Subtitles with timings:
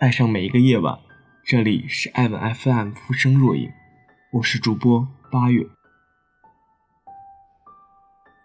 [0.00, 0.98] 爱上每一个夜晚。
[1.44, 3.70] 这里是爱吻 FM 浮生若影，
[4.32, 5.62] 我是主播八月。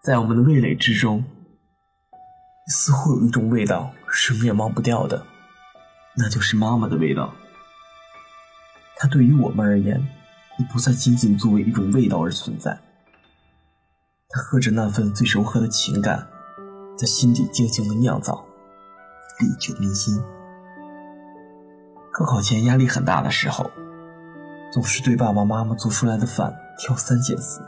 [0.00, 1.24] 在我们的味蕾之中，
[2.68, 5.26] 似乎有一种味道是永远忘不掉的，
[6.16, 7.34] 那就是妈妈的味道。
[8.96, 10.00] 它对于我们而言，
[10.56, 12.78] 已不再仅仅作为一种味道而存在。
[14.28, 16.28] 它喝着那份最柔和的情感，
[16.96, 18.46] 在心底静静的酿造，
[19.40, 20.16] 历久弥新。
[22.12, 23.70] 高考前压力很大的时候，
[24.72, 27.60] 总是对爸爸妈妈做出来的饭挑三拣四。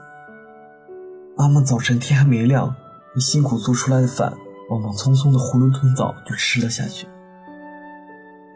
[1.36, 2.74] 妈妈早晨天还没亮，
[3.14, 4.32] 你辛苦做出来的饭，
[4.68, 7.06] 往往匆匆的囫囵吞枣就吃了下去；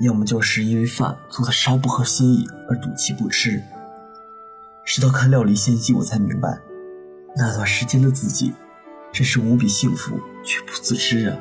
[0.01, 3.63] 要么就是因为饭做的稍不合心意而赌气不吃。
[4.85, 6.59] 直到看《料理仙姬》，我才明白。
[7.37, 8.53] 那段时间的自己，
[9.13, 11.39] 真是无比幸福却不自知啊！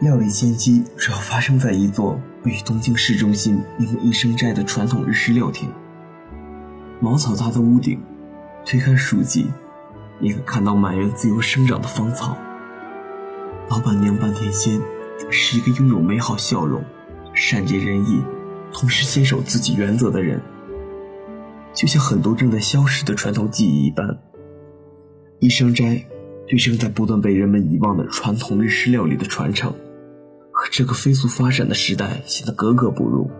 [0.00, 5.70] 料理仙姬主要发生在一座位于东京市中心名为一生斋的传统日式料亭。
[7.00, 8.00] 茅草搭的屋顶，
[8.66, 9.46] 推开书籍，
[10.18, 12.36] 你可看到满园自由生长的芳草。
[13.70, 14.80] 老板娘半田仙
[15.30, 16.82] 是一个拥有美好笑容、
[17.32, 18.20] 善解人意，
[18.72, 20.40] 同时坚守自己原则的人。
[21.72, 24.18] 就像很多正在消失的传统技艺一般，
[25.38, 26.04] 一生斋
[26.46, 29.74] 对正在不断被人们遗忘的传统日式料理的传承，
[30.54, 33.30] 和这个飞速发展的时代显得格格不入。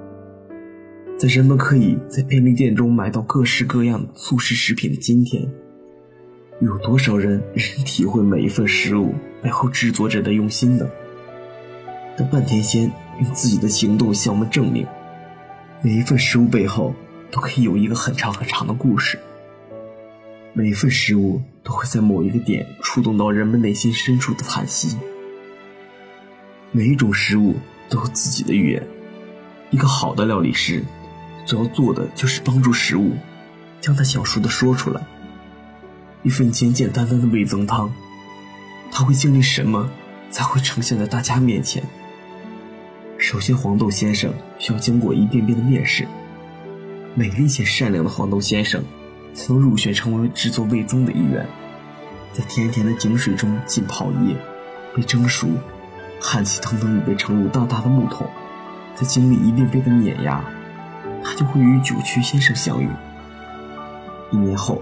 [1.17, 5.49] 在人们可以在便利店中买到各式各样速食食品的今天，
[6.61, 10.87] 有多少人能体会每一份食物背后制作者的用心呢？
[12.19, 14.87] 但半田仙用自己的行动向我们证明，
[15.81, 16.95] 每一份食物背后。
[17.31, 19.19] 都可以有一个很长很长的故事。
[20.53, 24.97] 每一份食物都会在某一个点触动到人们内心深处的叹息。
[26.77, 27.55] 每一种食物
[27.89, 28.85] 都有自己的语言。
[29.71, 30.83] 一个好的料理师，
[31.47, 33.13] 主要做的就是帮助食物
[33.81, 35.01] 将它想说的说出来。
[36.25, 37.93] 一份简简单单的味增汤，
[38.91, 39.89] 它会经历什么
[40.31, 41.81] 才会呈现在大家面前？
[43.19, 46.05] 首先，黄豆先生需要经过一遍遍的面试。
[47.15, 48.83] 美丽且善良的黄豆先生，
[49.33, 51.47] 才能入选成为制作味增的一员。
[52.33, 54.37] 在甜甜的井水中浸泡一夜，
[54.93, 55.49] 被蒸熟，
[56.27, 58.27] 汗气腾腾地被盛入大大的木桶。
[58.97, 60.43] 在经历一遍遍的碾压，
[61.23, 62.89] 他就会与九曲先生相遇。
[64.31, 64.81] 一年后，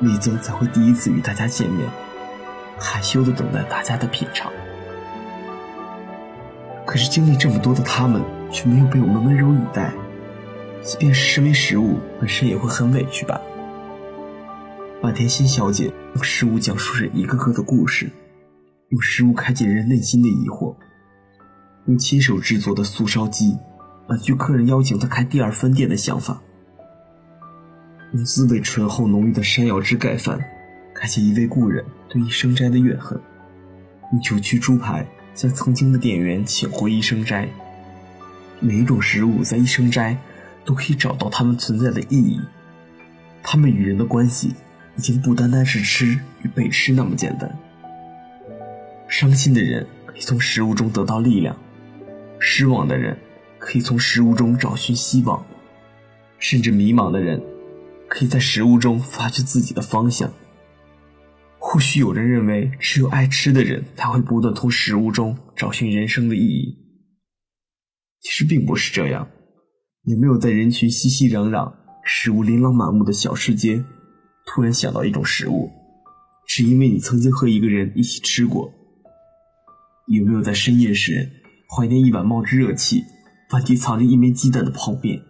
[0.00, 1.88] 味增才会第一次与大家见面，
[2.76, 4.50] 害羞地等待大家的品尝。
[6.84, 8.20] 可是经历这么多的他们，
[8.50, 9.92] 却没有被我们温柔以待。
[10.82, 13.40] 即便是身为食物本身，也会很委屈吧。
[15.00, 18.10] 马田心小姐用食物讲述着一个个的故事，
[18.90, 20.76] 用食物开解人内心的疑惑，
[21.86, 23.56] 用亲手制作的素烧鸡
[24.08, 26.40] 婉拒客人邀请他开第二分店的想法，
[28.12, 30.38] 用滋味醇厚浓郁的山药汁盖饭，
[30.94, 33.20] 开启一位故人对一生斋的怨恨，
[34.12, 37.48] 用九曲猪排将曾经的店员请回一生斋。
[38.60, 40.16] 每一种食物在一生斋。
[40.66, 42.40] 都可以找到它们存在的意义。
[43.42, 44.54] 它们与人的关系，
[44.96, 47.54] 已经不单单是吃与被吃那么简单。
[49.16, 51.56] 伤心的人可以从食物中得到力量，
[52.40, 53.16] 失望的人
[53.60, 55.46] 可以从食物中找寻希望，
[56.40, 57.40] 甚至迷茫的人
[58.08, 60.32] 可以在食物中发掘自己的方向。
[61.60, 66.76] 或许有人认为，只有爱吃的人才会不断从食物中找寻人生的意义。
[68.20, 69.28] 其实并不是这样。
[70.06, 71.72] 有没有在人群熙熙攘攘、
[72.02, 73.84] 食物琳琅满目的小吃街，
[74.44, 75.70] 突然想到一种食物，
[76.48, 78.72] 是因为你曾经和一个人一起吃过？
[80.06, 81.30] 有没有在深夜时
[81.74, 83.04] 怀念一碗冒着热气、
[83.48, 85.22] 饭底藏着一枚鸡蛋的泡面？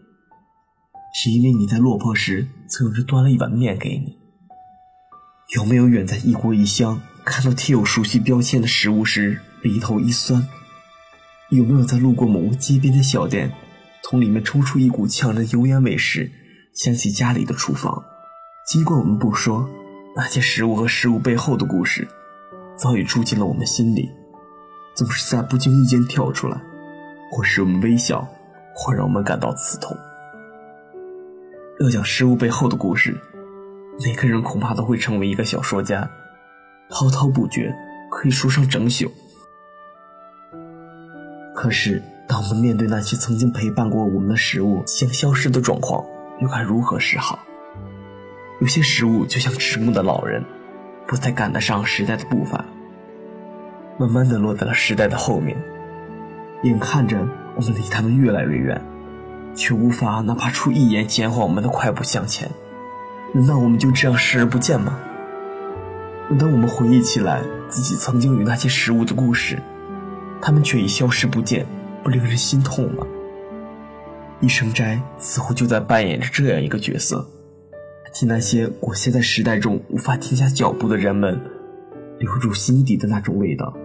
[1.15, 4.19] 是因为你在落魄时曾有人端了一碗面给你？
[5.55, 10.49] 有没有远在异国异乡看到贴有熟悉标签的食物时鼻头一酸？
[11.51, 13.53] 有没有在路过某个街边的小店？
[14.03, 16.31] 从里面冲出一股呛人油烟味时，
[16.75, 18.05] 想起家里的厨房。
[18.67, 19.69] 尽管我们不说，
[20.17, 22.09] 那些食物和食物背后的故事，
[22.77, 24.11] 早已住进了我们心里，
[24.95, 26.61] 总是在不经意间跳出来，
[27.31, 28.27] 或使我们微笑，
[28.75, 29.97] 或让我们感到刺痛。
[31.81, 33.17] 要讲食物背后的故事，
[34.05, 36.09] 每个人恐怕都会成为一个小说家，
[36.89, 37.75] 滔滔不绝，
[38.11, 39.11] 可以说上整宿。
[41.55, 42.03] 可是。
[42.27, 46.03] 当我们面对那些曾经陪伴过我们的食物将消失的状况，
[46.41, 47.39] 又该如何是好？
[48.63, 50.43] 有些食物就像迟暮的老人，
[51.07, 52.65] 不再赶得上时代的步伐，
[53.99, 55.57] 慢慢的落在了时代的后面。
[56.63, 57.17] 眼看着
[57.55, 58.81] 我们离他们越来越远，
[59.55, 62.51] 却无法哪怕出一言减缓我们的快步向前。
[63.33, 64.99] 难道我们就这样视而不见吗？
[66.31, 69.59] 难道我们回忆起来自己曾经与那些食物的故事，
[70.41, 71.67] 他们却已消失不见，
[72.03, 73.07] 不令人心痛吗？
[74.41, 77.27] 一生斋似乎就在扮演着这样一个角色，
[78.15, 81.39] 替那些裹挟在时代中无法停下脚步的人们，
[82.19, 83.77] 留住心底的那种味道。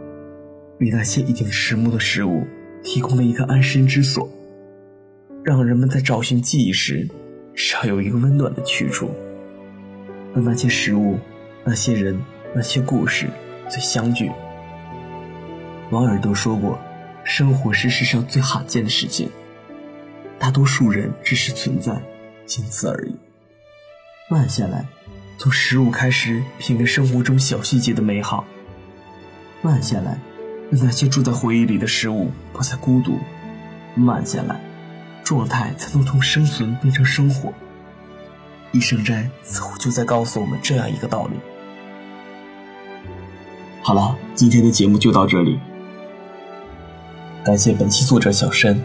[0.79, 2.47] 为那些已经迟暮的食物
[2.83, 4.29] 提供了一个安身之所，
[5.43, 7.07] 让人们在找寻记忆时，
[7.53, 9.11] 少有一个温暖的去处。
[10.33, 11.17] 让那些食物、
[11.65, 12.17] 那些人、
[12.53, 13.27] 那些故事
[13.67, 14.31] 再相聚。
[15.89, 16.79] 王尔德说过
[17.25, 19.29] ：“生活是世上最罕见的事情，
[20.37, 21.99] 大多数人只是存在，
[22.45, 23.15] 仅此而已。”
[24.29, 24.85] 慢下来，
[25.37, 28.45] 从食物开始品味生活中小细节的美好。
[29.61, 30.17] 慢下来。
[30.71, 33.17] 让那些住在回忆里的事物不再孤独，
[33.95, 34.59] 慢下来，
[35.23, 37.51] 状态才能从生存变成生活。
[38.71, 41.33] 一生斋似乎就在告诉我们这样一个道理。
[43.81, 45.59] 好了，今天的节目就到这里，
[47.43, 48.79] 感谢本期作者小申。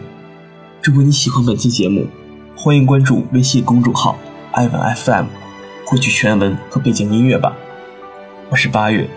[0.81, 2.07] 如果你喜欢本期节目，
[2.57, 4.17] 欢迎关注微信公众号
[4.53, 5.25] “艾文 FM”，
[5.85, 7.55] 获取全文和背景音乐吧。
[8.49, 9.07] 我是八月，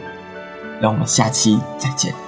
[0.83, 2.28] 让我们下期再见。